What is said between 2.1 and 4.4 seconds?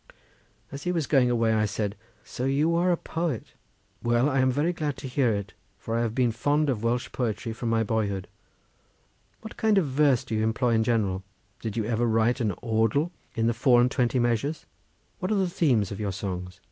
"So you are a poet. Well, I